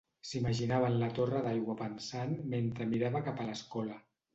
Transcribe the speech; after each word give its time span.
S'imaginaven 0.27 0.97
la 1.03 1.11
torre 1.21 1.43
d'aigua 1.49 1.77
pensant 1.85 2.35
mentre 2.57 2.93
mirava 2.97 3.27
cap 3.33 3.43
a 3.43 3.51
l'escola. 3.51 4.07